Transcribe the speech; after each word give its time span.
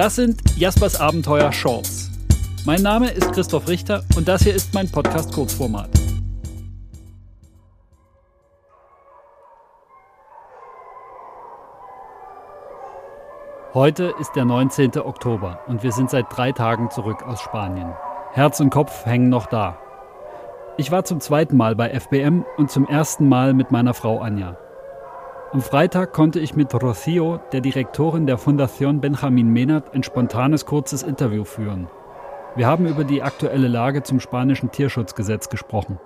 Das 0.00 0.16
sind 0.16 0.40
Jaspers 0.56 0.98
Abenteuer 0.98 1.52
Shorts. 1.52 2.10
Mein 2.64 2.80
Name 2.80 3.10
ist 3.10 3.32
Christoph 3.32 3.68
Richter 3.68 4.02
und 4.16 4.28
das 4.28 4.42
hier 4.42 4.54
ist 4.54 4.72
mein 4.72 4.90
Podcast 4.90 5.30
Kurzformat. 5.30 5.90
Heute 13.74 14.14
ist 14.18 14.32
der 14.34 14.46
19. 14.46 15.00
Oktober 15.00 15.60
und 15.66 15.82
wir 15.82 15.92
sind 15.92 16.08
seit 16.08 16.34
drei 16.34 16.52
Tagen 16.52 16.90
zurück 16.90 17.22
aus 17.22 17.42
Spanien. 17.42 17.92
Herz 18.32 18.58
und 18.60 18.70
Kopf 18.70 19.04
hängen 19.04 19.28
noch 19.28 19.48
da. 19.48 19.76
Ich 20.78 20.90
war 20.90 21.04
zum 21.04 21.20
zweiten 21.20 21.58
Mal 21.58 21.76
bei 21.76 21.90
FBM 21.90 22.46
und 22.56 22.70
zum 22.70 22.88
ersten 22.88 23.28
Mal 23.28 23.52
mit 23.52 23.70
meiner 23.70 23.92
Frau 23.92 24.20
Anja. 24.20 24.56
Am 25.52 25.60
Freitag 25.60 26.12
konnte 26.12 26.38
ich 26.38 26.54
mit 26.54 26.72
Rocío, 26.72 27.40
der 27.52 27.60
Direktorin 27.60 28.26
der 28.26 28.38
Fundación 28.38 29.00
Benjamin 29.00 29.48
Menat, 29.48 29.94
ein 29.94 30.02
spontanes 30.02 30.64
kurzes 30.64 31.02
Interview 31.02 31.44
führen. 31.44 31.88
Wir 32.56 32.66
haben 32.66 32.86
über 32.86 33.04
die 33.04 33.22
aktuelle 33.22 33.68
Lage 33.68 34.02
zum 34.02 34.20
spanischen 34.20 34.70
Tierschutzgesetz 34.70 35.48
gesprochen. 35.48 35.98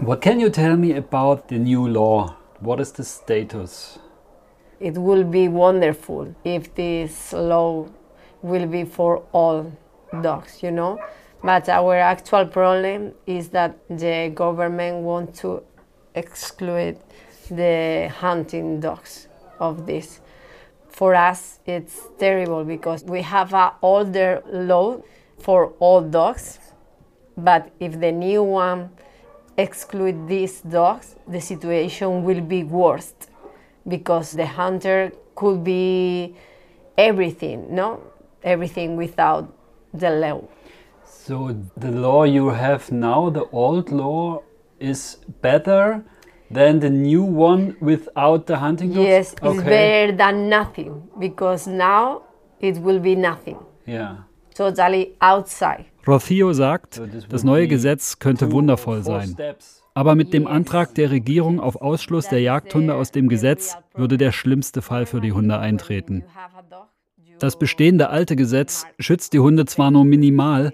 What 0.00 0.20
can 0.20 0.40
you 0.40 0.48
tell 0.48 0.76
me 0.76 0.96
about 0.96 1.42
the 1.48 1.58
new 1.58 1.86
law? 1.86 2.36
What 2.60 2.80
is 2.80 2.92
the 2.94 3.04
status? 3.04 4.00
it 4.80 4.98
will 4.98 5.24
be 5.24 5.48
wonderful 5.48 6.34
if 6.44 6.74
this 6.74 7.32
law 7.32 7.86
will 8.42 8.66
be 8.66 8.84
for 8.84 9.22
all 9.32 9.72
dogs, 10.22 10.62
you 10.62 10.70
know. 10.70 10.98
But 11.42 11.68
our 11.68 11.96
actual 11.96 12.46
problem 12.46 13.12
is 13.26 13.50
that 13.50 13.76
the 13.88 14.30
government 14.34 15.02
wants 15.02 15.40
to 15.40 15.62
exclude 16.14 16.98
the 17.48 18.10
hunting 18.20 18.80
dogs 18.80 19.28
of 19.58 19.86
this. 19.86 20.20
For 20.88 21.14
us, 21.14 21.60
it's 21.66 22.08
terrible 22.18 22.64
because 22.64 23.04
we 23.04 23.22
have 23.22 23.52
an 23.52 23.72
older 23.82 24.42
law 24.50 25.02
for 25.38 25.72
all 25.78 26.00
dogs, 26.00 26.58
but 27.36 27.70
if 27.80 28.00
the 28.00 28.12
new 28.12 28.42
one 28.42 28.90
exclude 29.58 30.26
these 30.26 30.60
dogs, 30.62 31.16
the 31.28 31.40
situation 31.40 32.24
will 32.24 32.40
be 32.40 32.64
worse 32.64 33.14
because 33.86 34.32
the 34.32 34.46
hunter 34.46 35.12
could 35.34 35.62
be 35.62 36.34
everything, 36.96 37.74
no? 37.74 38.00
Everything 38.42 38.96
without 38.96 39.52
the 39.92 40.10
law. 40.10 40.42
So 41.04 41.56
the 41.76 41.90
law 41.90 42.24
you 42.24 42.48
have 42.50 42.90
now, 42.90 43.30
the 43.30 43.44
old 43.50 43.90
law, 43.90 44.42
is 44.78 45.18
better 45.40 46.04
than 46.52 46.80
the 46.80 46.90
new 46.90 47.22
one 47.22 47.76
without 47.80 48.46
the 48.46 48.56
hunting 48.56 48.92
dogs? 48.92 49.06
Yes, 49.06 49.32
it's 49.32 49.42
okay. 49.42 49.64
better 49.64 50.16
than 50.16 50.48
nothing 50.48 51.02
because 51.18 51.68
now 51.68 52.22
it 52.60 52.82
will 52.82 53.00
be 53.00 53.14
nothing. 53.16 53.56
Yeah. 53.86 54.24
Totally 54.54 55.14
outside. 55.20 55.86
Rocío 56.06 56.52
sagt, 56.54 57.00
das 57.28 57.42
neue 57.42 57.66
Gesetz 57.66 58.18
könnte 58.18 58.52
wundervoll 58.52 59.02
sein. 59.02 59.36
Aber 59.94 60.14
mit 60.14 60.32
dem 60.32 60.46
Antrag 60.46 60.94
der 60.94 61.10
Regierung 61.10 61.58
auf 61.58 61.76
Ausschluss 61.76 62.28
der 62.28 62.40
Jagdhunde 62.40 62.94
aus 62.94 63.10
dem 63.10 63.28
Gesetz 63.28 63.76
würde 63.94 64.16
der 64.16 64.30
schlimmste 64.30 64.82
Fall 64.82 65.06
für 65.06 65.20
die 65.20 65.32
Hunde 65.32 65.58
eintreten. 65.58 66.24
Das 67.38 67.58
bestehende 67.58 68.08
alte 68.08 68.36
Gesetz 68.36 68.86
schützt 68.98 69.32
die 69.32 69.40
Hunde 69.40 69.66
zwar 69.66 69.90
nur 69.90 70.04
minimal, 70.04 70.72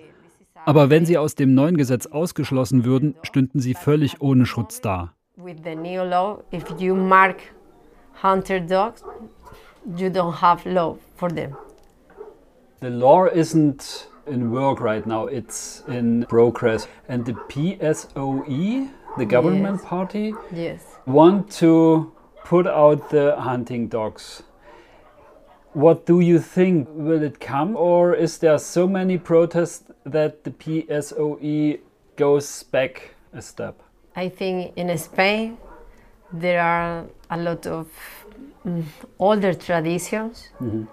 aber 0.64 0.90
wenn 0.90 1.06
sie 1.06 1.18
aus 1.18 1.34
dem 1.34 1.54
neuen 1.54 1.76
Gesetz 1.76 2.06
ausgeschlossen 2.06 2.84
würden, 2.84 3.16
stünden 3.22 3.58
sie 3.58 3.74
völlig 3.74 4.20
ohne 4.20 4.46
Schutz 4.46 4.80
da. 4.80 5.12
With 5.36 5.64
the 5.64 5.74
new 5.74 6.02
law, 6.02 6.42
if 6.52 6.80
you 6.80 6.94
mark 6.94 7.42
hunter 8.12 8.60
dogs, 8.60 9.02
you 9.96 10.10
don't 10.10 10.34
have 10.34 10.64
law 10.66 10.98
for 11.16 11.30
them. 11.30 11.56
The 12.80 12.90
law 12.90 13.26
isn't 13.26 14.08
in 14.26 14.50
work 14.50 14.80
right 14.80 15.06
now, 15.06 15.26
it's 15.26 15.82
in 15.88 16.26
progress. 16.28 16.86
And 17.08 17.24
the 17.24 17.32
PSOE 17.32 18.90
the 19.18 19.26
government 19.26 19.80
yes. 19.80 19.88
party 19.88 20.34
yes. 20.52 20.84
want 21.06 21.50
to 21.50 22.12
put 22.44 22.66
out 22.66 23.10
the 23.10 23.36
hunting 23.36 23.88
dogs. 23.88 24.42
What 25.74 26.06
do 26.06 26.20
you 26.20 26.38
think? 26.38 26.88
Will 26.92 27.22
it 27.22 27.40
come, 27.40 27.76
or 27.76 28.14
is 28.14 28.38
there 28.38 28.58
so 28.58 28.86
many 28.86 29.18
protests 29.18 29.84
that 30.04 30.44
the 30.44 30.50
PSOE 30.50 31.80
goes 32.16 32.62
back 32.64 33.14
a 33.32 33.40
step? 33.40 33.82
I 34.14 34.28
think 34.28 34.72
in 34.76 34.96
Spain 34.98 35.58
there 36.32 36.60
are 36.60 37.06
a 37.30 37.36
lot 37.36 37.66
of 37.66 37.88
mm, 38.64 38.84
older 39.18 39.54
traditions, 39.54 40.50
mm 40.60 40.70
-hmm. 40.70 40.86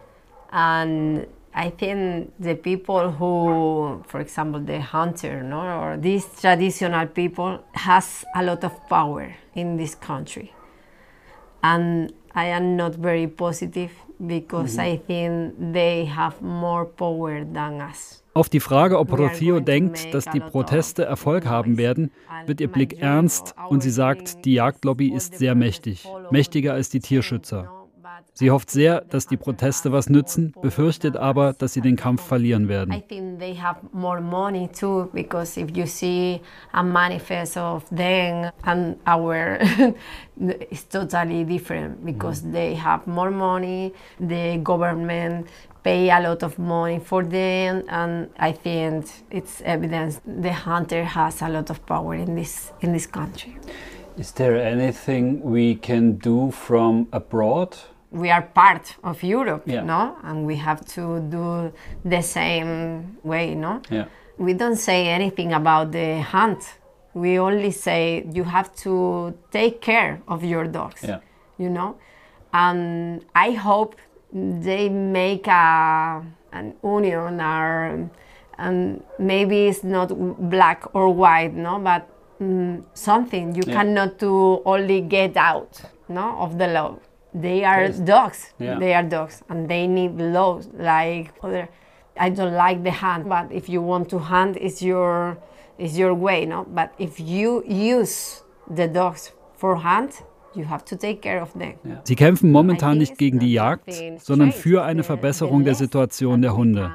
and 0.51 1.25
I 1.53 1.69
think 1.71 2.31
the 2.39 2.55
people 2.55 3.11
who, 3.11 4.03
for 4.07 4.19
example, 4.21 4.61
the 4.61 4.79
hunter, 4.81 5.43
no, 5.43 5.59
or 5.81 5.97
these 5.97 6.27
traditional 6.41 7.07
people, 7.07 7.59
has 7.73 8.25
a 8.35 8.41
lot 8.43 8.63
of 8.63 8.71
power 8.87 9.35
in 9.55 9.77
this 9.77 9.95
country, 9.95 10.53
and 11.61 12.13
I 12.35 12.45
am 12.45 12.75
not 12.75 12.95
very 12.95 13.27
positive 13.27 13.91
because 14.19 14.77
-hmm. 14.77 14.93
I 14.93 14.97
think 15.07 15.73
they 15.73 16.05
have 16.05 16.35
more 16.41 16.85
power 16.85 17.45
than 17.53 17.81
us. 17.81 18.23
Auf 18.33 18.47
die 18.47 18.59
Frage, 18.59 18.99
ob 18.99 19.11
Rocío 19.11 19.59
denkt, 19.59 20.13
dass 20.13 20.25
die 20.25 20.39
Proteste 20.39 21.03
Erfolg 21.03 21.45
haben 21.45 21.77
werden, 21.77 22.11
wird 22.45 22.61
ihr 22.61 22.67
Blick 22.67 23.01
ernst 23.01 23.55
und 23.69 23.81
sie 23.81 23.89
sagt, 23.89 24.45
die 24.45 24.53
Jagdlobby 24.53 25.09
ist 25.09 25.37
sehr 25.37 25.55
mächtig, 25.55 26.07
mächtiger 26.29 26.73
als 26.73 26.89
die 26.89 26.99
Tierschützer. 26.99 27.78
Sie 28.33 28.51
hofft 28.51 28.71
sehr, 28.71 29.01
dass 29.01 29.27
die 29.27 29.37
Proteste 29.37 29.91
was 29.91 30.09
nützen, 30.09 30.53
befürchtet 30.61 31.17
aber, 31.17 31.53
dass 31.53 31.73
sie 31.73 31.81
den 31.81 31.95
Kampf 31.95 32.21
verlieren 32.23 32.67
werden. 32.67 32.93
I 32.93 33.01
think 33.01 33.39
they 33.39 33.55
have 33.55 33.79
more 33.91 34.21
money 34.21 34.69
too, 34.69 35.09
because 35.13 35.59
if 35.59 35.75
you 35.75 35.85
see 35.85 36.41
a 36.71 36.83
manifest 36.83 37.57
of 37.57 37.83
them 37.89 38.51
and 38.63 38.97
our, 39.05 39.59
it's 40.37 40.87
totally 40.87 41.43
different 41.43 42.05
because 42.05 42.43
mm. 42.43 42.53
they 42.53 42.75
have 42.75 43.05
more 43.07 43.31
money, 43.31 43.93
the 44.19 44.57
government 44.63 45.47
pay 45.83 46.09
a 46.09 46.19
lot 46.19 46.43
of 46.43 46.57
money 46.57 46.99
for 46.99 47.23
them, 47.23 47.83
and 47.89 48.29
I 48.37 48.51
think 48.51 49.05
it's 49.29 49.61
evidence 49.61 50.21
the 50.25 50.53
hunter 50.53 51.03
has 51.03 51.41
a 51.41 51.49
lot 51.49 51.69
of 51.69 51.85
power 51.85 52.15
in 52.15 52.35
this 52.35 52.71
in 52.81 52.93
this 52.93 53.07
country. 53.07 53.57
Is 54.17 54.31
there 54.33 54.57
anything 54.57 55.41
we 55.41 55.75
can 55.75 56.17
do 56.17 56.51
from 56.51 57.07
abroad? 57.11 57.77
We 58.11 58.31
are 58.31 58.41
part 58.41 58.95
of 59.03 59.21
Europe, 59.23 59.63
yeah. 59.65 59.81
no? 59.81 60.17
And 60.23 60.45
we 60.45 60.55
have 60.55 60.85
to 60.95 61.19
do 61.19 61.71
the 62.03 62.21
same 62.21 63.17
way, 63.23 63.55
no? 63.55 63.81
Yeah. 63.89 64.05
We 64.37 64.53
don't 64.53 64.77
say 64.77 65.07
anything 65.07 65.53
about 65.53 65.91
the 65.91 66.21
hunt. 66.21 66.63
We 67.13 67.39
only 67.39 67.71
say 67.71 68.25
you 68.31 68.43
have 68.45 68.75
to 68.77 69.37
take 69.51 69.81
care 69.81 70.21
of 70.27 70.43
your 70.43 70.65
dogs, 70.65 71.03
yeah. 71.03 71.19
you 71.57 71.69
know? 71.69 71.97
And 72.53 73.25
I 73.35 73.51
hope 73.51 73.95
they 74.33 74.89
make 74.89 75.47
a, 75.47 76.23
an 76.51 76.75
union 76.83 77.41
or 77.41 78.09
and 78.57 79.01
maybe 79.17 79.67
it's 79.67 79.85
not 79.85 80.09
black 80.49 80.83
or 80.93 81.09
white, 81.09 81.53
no? 81.53 81.79
But 81.79 82.09
mm, 82.41 82.83
something 82.93 83.55
you 83.55 83.63
cannot 83.63 84.17
do 84.17 84.61
only 84.65 84.99
get 84.99 85.37
out, 85.37 85.81
no, 86.09 86.37
of 86.39 86.57
the 86.57 86.67
law 86.67 86.99
they 87.33 87.63
are 87.63 87.85
yes. 87.85 87.99
dogs. 87.99 88.53
Yeah. 88.59 88.79
They 88.79 88.93
are 88.93 89.03
dogs, 89.03 89.43
and 89.49 89.67
they 89.69 89.87
need 89.87 90.17
laws 90.17 90.69
like 90.73 91.33
other. 91.41 91.69
I 92.19 92.29
don't 92.29 92.53
like 92.53 92.83
the 92.83 92.91
hunt, 92.91 93.29
but 93.29 93.51
if 93.51 93.69
you 93.69 93.81
want 93.81 94.09
to 94.09 94.19
hunt, 94.19 94.57
it's 94.57 94.81
your 94.81 95.37
it's 95.77 95.97
your 95.97 96.13
way, 96.13 96.45
no. 96.45 96.65
But 96.65 96.89
if 96.97 97.19
you 97.19 97.63
use 97.65 98.43
the 98.69 98.87
dogs 98.87 99.33
for 99.55 99.77
hunt, 99.77 100.23
you 100.53 100.65
have 100.65 100.83
to 100.85 100.95
take 100.95 101.21
care 101.21 101.41
of 101.41 101.53
them. 101.53 101.75
Sie 102.03 102.15
kämpfen 102.15 102.51
momentan 102.51 102.97
nicht 102.97 103.17
gegen 103.17 103.39
die 103.39 103.53
Jagd, 103.53 103.89
sondern 104.17 104.51
für 104.51 104.83
eine 104.83 105.03
Verbesserung 105.03 105.63
der 105.63 105.75
Situation 105.75 106.41
der 106.41 106.55
Hunde. 106.55 106.91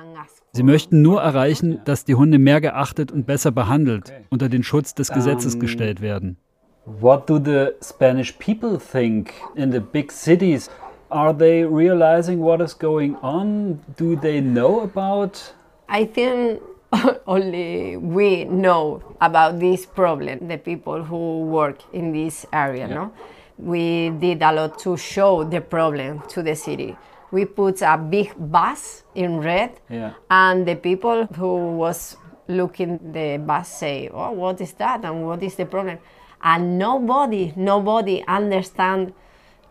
Sie 0.53 0.63
möchten 0.63 1.03
nur 1.03 1.21
erreichen, 1.21 1.81
dass 1.85 2.05
die 2.05 2.15
Hunde 2.15 2.39
mehr 2.39 2.61
geachtet 2.61 3.11
und 3.11 3.27
besser 3.27 3.51
behandelt, 3.51 4.13
unter 4.31 4.49
den 4.49 4.63
Schutz 4.63 4.95
des 4.95 5.11
Gesetzes 5.11 5.59
gestellt 5.59 6.01
werden. 6.01 6.37
What 6.85 7.27
do 7.27 7.39
the 7.39 7.77
Spanish 7.81 8.39
people 8.39 8.79
think 8.79 9.35
in 9.57 9.71
the 9.71 9.81
big 9.81 10.13
cities? 10.13 10.69
Are 11.11 11.33
they 11.33 11.65
realizing 11.65 12.41
what 12.41 12.61
is 12.61 12.75
going 12.75 13.17
on? 13.17 13.81
Do 13.97 14.17
they 14.17 14.41
know 14.41 14.81
about? 14.81 15.55
I 15.89 16.05
think 16.05 16.61
only 17.27 17.97
we 17.97 18.45
know 18.45 19.03
about 19.21 19.61
this 19.61 19.87
problem, 19.87 20.47
the 20.49 20.59
people 20.59 21.03
who 21.03 21.43
work 21.43 21.81
in 21.95 22.13
this 22.13 22.45
area, 22.53 22.87
yeah. 22.87 22.95
no? 22.95 23.13
We 23.57 24.11
did 24.11 24.43
a 24.43 24.53
lot 24.53 24.79
to 24.81 24.97
show 24.97 25.45
the 25.45 25.61
problem 25.61 26.23
to 26.29 26.43
the 26.43 26.55
city. 26.55 26.97
We 27.31 27.47
put 27.47 27.81
a 27.83 27.97
big 27.97 28.35
bus 28.37 29.05
in 29.15 29.39
red 29.39 29.81
yeah. 29.89 30.15
and 30.31 30.67
the 30.67 30.77
people 30.77 31.27
who 31.27 31.77
was 31.77 32.17
looking 32.47 33.13
the 33.13 33.39
bus 33.39 33.69
say, 33.69 34.11
"Oh, 34.13 34.33
what 34.33 34.61
is 34.61 34.73
that? 34.75 35.05
And 35.05 35.27
what 35.27 35.43
is 35.43 35.55
the 35.55 35.67
problem?" 35.67 35.99
And 36.45 36.79
nobody 36.79 37.53
nobody 37.57 38.23
understand 38.29 39.13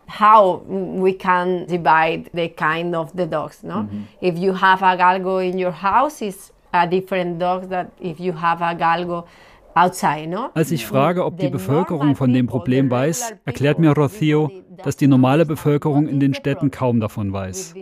how 0.07 0.55
we 0.67 1.13
can 1.13 1.65
divide 1.65 2.29
the 2.33 2.49
kind 2.49 2.93
of 2.95 3.15
the 3.15 3.25
dogs. 3.25 3.63
No, 3.63 3.75
mm-hmm. 3.75 4.03
if 4.19 4.37
you 4.37 4.53
have 4.53 4.81
a 4.81 4.97
galgo 4.97 5.47
in 5.47 5.57
your 5.57 5.71
house, 5.71 6.21
it's 6.21 6.51
a 6.73 6.85
different 6.87 7.39
dog 7.39 7.69
that 7.69 7.91
if 8.01 8.19
you 8.19 8.33
have 8.33 8.61
a 8.61 8.75
galgo. 8.75 9.25
Als 9.75 10.71
ich 10.71 10.85
frage, 10.85 11.25
ob 11.25 11.37
die 11.37 11.49
Bevölkerung 11.49 12.15
von 12.15 12.31
dem 12.33 12.47
Problem 12.47 12.91
weiß, 12.91 13.33
erklärt 13.45 13.79
mir 13.79 13.91
Rocio, 13.91 14.51
dass 14.83 14.97
die 14.97 15.07
normale 15.07 15.45
Bevölkerung 15.45 16.07
in 16.07 16.19
den 16.19 16.33
Städten 16.33 16.71
kaum 16.71 16.99
davon 16.99 17.31
weiß. 17.31 17.75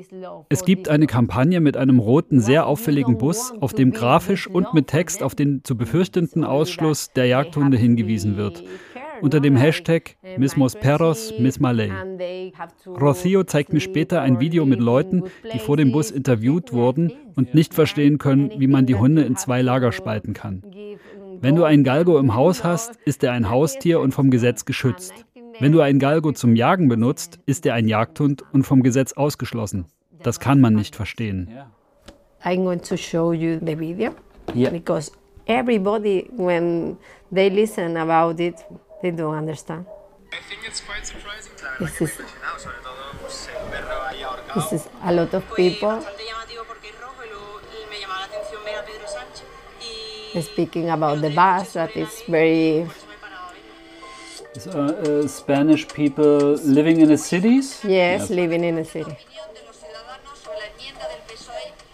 Es 0.49 0.65
gibt 0.65 0.89
eine 0.89 1.07
Kampagne 1.07 1.59
mit 1.59 1.77
einem 1.77 1.99
roten, 1.99 2.39
sehr 2.39 2.67
auffälligen 2.67 3.17
Bus, 3.17 3.53
auf 3.59 3.73
dem 3.73 3.91
grafisch 3.91 4.47
und 4.47 4.73
mit 4.73 4.87
Text 4.87 5.23
auf 5.23 5.35
den 5.35 5.63
zu 5.63 5.75
befürchtenden 5.77 6.43
Ausschluss 6.43 7.11
der 7.13 7.25
Jagdhunde 7.25 7.77
hingewiesen 7.77 8.37
wird 8.37 8.63
unter 9.21 9.39
dem 9.39 9.55
Hashtag 9.55 10.17
Mismos 10.37 10.75
Perros, 10.75 11.33
Miss 11.39 11.59
Malay. 11.59 11.91
Rocio 12.87 13.43
zeigt 13.43 13.71
mir 13.71 13.79
später 13.79 14.21
ein 14.21 14.39
Video 14.39 14.65
mit 14.65 14.79
Leuten, 14.79 15.23
die 15.53 15.59
vor 15.59 15.77
dem 15.77 15.91
Bus 15.91 16.11
interviewt 16.11 16.73
wurden 16.73 17.13
und 17.35 17.53
nicht 17.53 17.73
verstehen 17.73 18.17
können, 18.17 18.51
wie 18.57 18.67
man 18.67 18.85
die 18.85 18.95
Hunde 18.95 19.21
in 19.21 19.35
zwei 19.35 19.61
Lager 19.61 19.91
spalten 19.91 20.33
kann. 20.33 20.63
Wenn 21.39 21.55
du 21.55 21.63
einen 21.63 21.83
Galgo 21.83 22.19
im 22.19 22.35
Haus 22.35 22.63
hast, 22.63 22.95
ist 23.05 23.23
er 23.23 23.31
ein 23.31 23.49
Haustier 23.49 23.99
und 23.99 24.13
vom 24.13 24.29
Gesetz 24.29 24.65
geschützt. 24.65 25.13
Wenn 25.59 25.71
du 25.71 25.81
einen 25.81 25.99
Galgo 25.99 26.31
zum 26.31 26.55
Jagen 26.55 26.87
benutzt, 26.87 27.39
ist 27.45 27.65
er 27.65 27.73
ein 27.73 27.87
Jagdhund 27.87 28.43
und 28.51 28.63
vom 28.63 28.83
Gesetz 28.83 29.13
ausgeschlossen. 29.13 29.85
Das 30.23 30.39
kann 30.39 30.61
man 30.61 30.75
nicht 30.75 30.95
verstehen. 30.95 31.49
I'm 32.43 32.63
going 32.63 32.81
to 32.81 32.97
show 32.97 33.33
you 33.33 33.59
the 33.59 33.77
video 33.77 34.15
yeah. 34.55 34.71
because 34.71 35.11
everybody, 35.47 36.27
when 36.35 36.97
they 37.31 37.49
listen 37.49 37.97
about 37.97 38.41
it, 38.41 38.55
they 39.01 39.11
don't 39.11 39.37
understand. 39.37 39.85
I 40.31 40.37
think 40.49 40.67
it's 40.67 40.81
quite 40.81 41.05
surprising. 41.05 41.51
This 41.79 42.01
is, 42.01 42.17
this 44.55 44.71
is 44.73 44.89
a 45.03 45.11
lot 45.11 45.33
of 45.33 45.43
people 45.55 45.99
speaking 50.39 50.89
about 50.89 51.19
the 51.21 51.29
bus 51.29 51.73
that 51.73 51.95
is 51.97 52.23
very 52.29 52.87
So, 54.57 54.69
uh, 54.71 55.27
Spanish 55.27 55.87
people 55.87 56.55
living 56.63 56.99
in 56.99 57.07
the 57.07 57.17
cities? 57.17 57.79
yes 57.83 58.29
living 58.29 58.63
in 58.63 58.77
a 58.77 58.85
city 58.85 59.15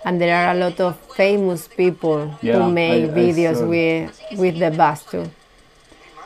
and 0.05 0.21
there 0.21 0.35
are 0.35 0.51
a 0.55 0.57
lot 0.59 0.79
of 0.79 0.95
famous 1.15 1.67
people 1.67 2.31
Yeah, 2.41 2.63
who 2.63 2.71
make 2.71 3.03
I- 3.03 3.13
I 3.13 3.17
videos 3.21 3.57
saw. 3.59 3.67
with 3.73 4.11
with 4.41 4.55
the 4.59 4.71
bus 4.71 5.03
too 5.11 5.25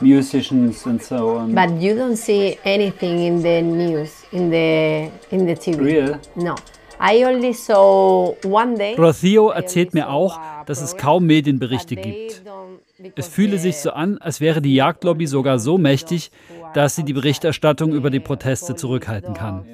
Musicians 0.02 0.86
and 0.88 1.00
so 1.02 1.38
on. 1.38 1.54
but 1.54 1.70
you 1.84 1.96
don't 1.96 2.18
see 2.18 2.58
anything 2.66 3.20
in 3.30 3.42
the 3.42 3.62
news 3.62 4.12
in 4.32 4.50
the 4.50 5.12
in 5.32 5.46
the 5.46 5.56
tv 5.56 5.80
Real? 5.80 6.20
no 6.36 6.56
i 7.00 7.24
only 7.24 7.54
saw 7.54 8.34
one 8.44 8.76
day 8.78 8.96
Rocio 8.98 9.50
erzählt 9.52 9.94
mir 9.94 10.08
auch, 10.10 10.40
dass 10.72 10.82
es 10.82 10.96
kaum 10.96 11.26
Medienberichte 11.26 11.98
gibt. 11.98 12.42
Es 13.18 13.28
fühle 13.28 13.58
sich 13.58 13.78
so 13.78 13.92
an, 13.92 14.18
als 14.20 14.40
wäre 14.40 14.62
die 14.62 14.74
Jagdlobby 14.76 15.28
sogar 15.28 15.60
so 15.60 15.78
mächtig, 15.78 16.32
dass 16.74 16.96
sie 16.96 17.04
die 17.04 17.12
Berichterstattung 17.12 17.92
über 17.92 18.10
die 18.10 18.22
Proteste 18.22 18.74
zurückhalten 18.76 19.34
kann. 19.34 19.66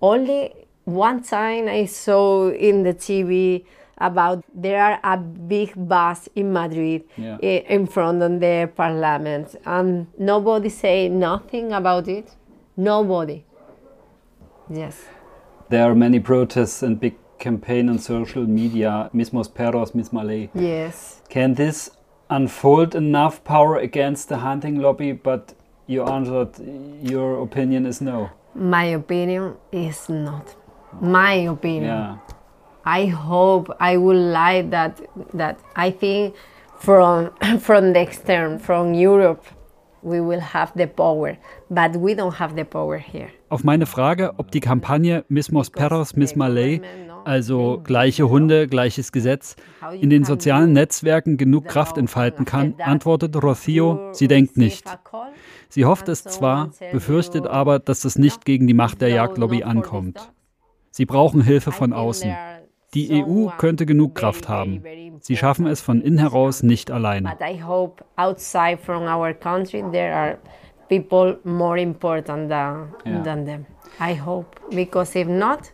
Only 0.00 0.50
one 0.84 1.22
time 1.22 1.68
I 1.72 1.86
saw 1.86 2.48
in 2.50 2.84
the 2.84 2.92
TV 2.94 3.64
about 4.00 4.42
there 4.60 4.80
are 4.82 4.98
a 5.02 5.16
big 5.16 5.72
bus 5.76 6.28
in 6.34 6.52
Madrid 6.52 7.04
Yeah. 7.16 7.38
i- 7.40 7.64
in 7.68 7.86
front 7.86 8.20
of 8.22 8.40
the 8.40 8.66
parliament 8.74 9.56
and 9.64 10.06
nobody 10.18 10.70
say 10.70 11.08
nothing 11.08 11.72
about 11.72 12.08
it. 12.08 12.26
Nobody. 12.76 13.44
Yes. 14.68 14.96
There 15.68 15.82
are 15.84 15.94
many 15.94 16.20
protests 16.20 16.82
and 16.82 16.98
big 16.98 17.14
campaign 17.38 17.88
on 17.88 17.98
social 17.98 18.44
media, 18.46 19.10
Mismos 19.14 19.52
Perros, 19.52 19.94
Miss 19.94 20.12
Malay. 20.12 20.50
Yes. 20.54 21.22
Can 21.28 21.54
this 21.54 21.90
unfold 22.30 22.94
enough 22.94 23.42
power 23.44 23.76
against 23.76 24.28
the 24.28 24.38
hunting 24.38 24.80
lobby? 24.80 25.12
But 25.12 25.54
you 25.86 26.04
answered, 26.04 26.50
your 27.02 27.42
opinion 27.42 27.86
is 27.86 28.00
no. 28.00 28.30
My 28.54 28.84
opinion 28.84 29.56
is 29.72 30.08
not. 30.08 30.54
My 31.00 31.34
opinion. 31.34 31.84
Yeah. 31.84 32.18
I 32.84 33.06
hope 33.06 33.70
I 33.80 33.96
would 33.96 34.16
like 34.16 34.70
that 34.70 35.00
that 35.34 35.60
I 35.76 35.90
think 35.90 36.34
from 36.78 37.30
from 37.60 37.92
the 37.92 38.00
extern 38.00 38.58
from 38.58 38.94
Europe 38.94 39.44
we 40.02 40.20
will 40.20 40.40
have 40.40 40.72
the 40.74 40.86
power, 40.86 41.36
but 41.70 41.96
we 41.96 42.14
don't 42.14 42.34
have 42.34 42.54
the 42.56 42.64
power 42.64 42.98
here. 42.98 43.30
Auf 43.50 43.64
meine 43.64 43.86
Frage, 43.86 44.32
ob 44.38 44.50
die 44.50 44.60
Kampagne 44.60 45.24
Mismos 45.28 45.70
Perros, 45.70 46.14
Miss 46.16 46.36
Malay, 46.36 46.80
also 47.28 47.80
gleiche 47.84 48.28
Hunde, 48.28 48.66
gleiches 48.66 49.12
Gesetz, 49.12 49.54
in 50.00 50.08
den 50.08 50.24
sozialen 50.24 50.72
Netzwerken 50.72 51.36
genug 51.36 51.66
Kraft 51.66 51.98
entfalten 51.98 52.44
kann, 52.46 52.74
antwortet 52.78 53.36
Rocio, 53.40 54.12
sie 54.12 54.28
denkt 54.28 54.56
nicht. 54.56 54.86
Sie 55.68 55.84
hofft 55.84 56.08
es 56.08 56.24
zwar, 56.24 56.70
befürchtet 56.90 57.46
aber, 57.46 57.78
dass 57.78 58.00
das 58.00 58.18
nicht 58.18 58.46
gegen 58.46 58.66
die 58.66 58.74
Macht 58.74 59.02
der 59.02 59.10
Jagdlobby 59.10 59.62
ankommt. 59.62 60.32
Sie 60.90 61.04
brauchen 61.04 61.42
Hilfe 61.42 61.70
von 61.70 61.92
außen. 61.92 62.34
Die 62.94 63.22
EU 63.22 63.48
könnte 63.58 63.84
genug 63.84 64.14
Kraft 64.14 64.48
haben. 64.48 64.82
Sie 65.20 65.36
schaffen 65.36 65.66
es 65.66 65.82
von 65.82 66.00
innen 66.00 66.18
heraus 66.18 66.62
nicht 66.62 66.90
alleine. 66.90 67.36
People 70.88 71.38
more 71.44 71.78
important 71.78 72.48
than, 72.48 72.94
Yeah. 73.04 73.22
than 73.22 73.44
them. 73.44 73.66
I 74.00 74.14
hope. 74.14 74.56
Because 74.74 75.14
if 75.18 75.28
not, 75.28 75.70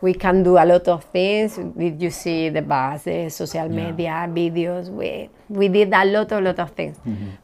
we 0.00 0.14
can 0.14 0.42
do 0.42 0.56
a 0.58 0.64
lot 0.64 0.86
of 0.88 1.04
things. 1.12 1.58
Did 1.76 2.00
you 2.02 2.10
see 2.10 2.50
the 2.50 2.62
bus, 2.62 3.02
the 3.04 3.28
social 3.30 3.68
Yeah. 3.70 3.86
media, 3.92 4.28
videos? 4.32 4.90
We, 4.90 5.28
we 5.48 5.68
did 5.68 5.92
a 5.92 6.04
lot, 6.04 6.32
a 6.32 6.40
lot 6.40 6.58
of 6.58 6.70
things. 6.72 6.96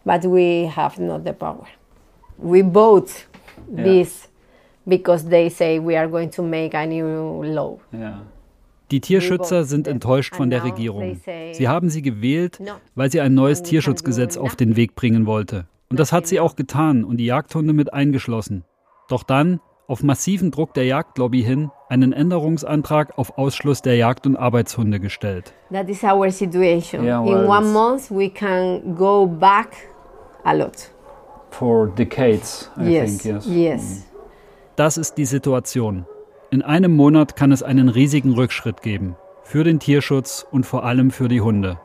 But 0.04 0.24
we 0.24 0.66
have 0.74 0.98
not 0.98 1.24
the 1.24 1.32
power. 1.32 1.66
We 2.38 2.62
vote 2.62 3.10
Yeah. 3.72 3.84
this 3.84 4.28
because 4.86 5.28
they 5.28 5.48
say 5.48 5.78
we 5.78 5.96
are 5.96 6.08
going 6.08 6.30
to 6.30 6.42
make 6.42 6.74
a 6.76 6.86
new 6.86 7.42
law. 7.42 7.78
Die 8.90 9.00
Tierschützer 9.00 9.64
sind 9.64 9.88
enttäuscht 9.88 10.36
von 10.36 10.50
der 10.50 10.62
Regierung. 10.62 11.18
Sie 11.52 11.66
haben 11.68 11.88
sie 11.88 12.02
gewählt, 12.02 12.60
weil 12.94 13.10
sie 13.10 13.20
ein 13.20 13.34
neues 13.34 13.62
Tierschutzgesetz 13.62 14.36
auf 14.36 14.56
den 14.56 14.76
Weg 14.76 14.94
bringen 14.94 15.26
wollte. 15.26 15.64
Und 15.90 15.98
das 16.00 16.12
hat 16.12 16.26
sie 16.26 16.38
auch 16.40 16.54
getan 16.56 17.04
und 17.04 17.16
die 17.16 17.26
Jagdhunde 17.26 17.72
mit 17.72 17.92
eingeschlossen. 17.94 18.64
Doch 19.08 19.22
dann, 19.22 19.60
auf 19.86 20.02
massiven 20.02 20.50
Druck 20.50 20.74
der 20.74 20.84
Jagdlobby 20.86 21.42
hin, 21.42 21.70
einen 21.88 22.12
Änderungsantrag 22.12 23.18
auf 23.18 23.36
Ausschluss 23.38 23.82
der 23.82 23.96
Jagd- 23.96 24.26
und 24.26 24.36
Arbeitshunde 24.36 24.98
gestellt. 25.00 25.52
That 25.72 25.88
is 25.88 26.02
our 26.02 26.30
situation. 26.30 27.04
Yeah, 27.04 27.20
In 27.20 27.26
well, 27.26 27.46
one 27.46 27.66
it's- 27.66 27.72
month, 27.72 28.10
we 28.10 28.30
can 28.30 28.94
go 28.96 29.26
back 29.26 29.68
a 30.44 30.52
lot. 30.52 30.90
For 31.50 31.86
decades, 31.88 32.70
I 32.78 32.84
yes, 32.90 33.18
think, 33.18 33.34
yes. 33.34 33.46
yes. 33.46 34.06
Das 34.76 34.96
ist 34.96 35.14
die 35.18 35.24
Situation. 35.26 36.06
In 36.50 36.62
einem 36.62 36.96
Monat 36.96 37.36
kann 37.36 37.52
es 37.52 37.62
einen 37.62 37.88
riesigen 37.88 38.32
Rückschritt 38.32 38.82
geben. 38.82 39.16
Für 39.44 39.62
den 39.62 39.78
Tierschutz 39.78 40.46
und 40.50 40.64
vor 40.66 40.84
allem 40.84 41.10
für 41.10 41.28
die 41.28 41.40
Hunde. 41.40 41.78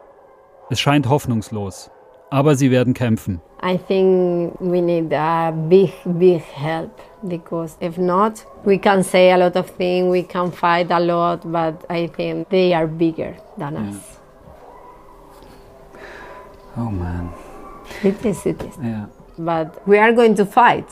Es 0.71 0.79
scheint 0.79 1.09
hoffnungslos. 1.09 1.91
Aber 2.31 2.55
sie 2.55 2.71
werden 2.71 2.93
kämpfen. 2.93 3.41
I 3.61 3.75
think 3.75 4.59
we 4.61 4.79
need 4.81 5.11
a 5.11 5.53
big, 5.67 5.91
big 6.17 6.41
help 6.41 6.97
because 7.27 7.75
if 7.81 7.97
not, 7.97 8.45
we 8.63 8.77
can 8.77 9.03
say 9.03 9.31
a 9.31 9.37
lot 9.37 9.55
of 9.57 9.69
things, 9.71 10.09
we 10.09 10.23
can 10.23 10.51
fight 10.51 10.91
a 10.91 10.99
lot, 10.99 11.51
but 11.51 11.85
I 11.89 12.07
think 12.07 12.49
they 12.49 12.73
are 12.73 12.87
bigger 12.87 13.35
than 13.57 13.75
us. 13.75 14.19
Oh 16.77 16.89
man. 16.89 17.33
It 18.03 18.25
is, 18.25 18.45
it 18.45 18.61
is. 18.61 18.75
Yeah. 18.81 19.07
But 19.37 19.85
we 19.87 19.97
are 19.97 20.13
going 20.13 20.35
to 20.35 20.45
fight. 20.45 20.87